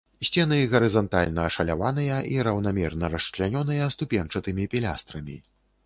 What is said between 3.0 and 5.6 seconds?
расчлянёныя ступеньчатымі пілястрамі.